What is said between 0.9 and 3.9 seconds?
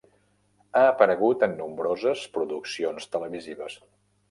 aparegut en nombroses produccions televisives.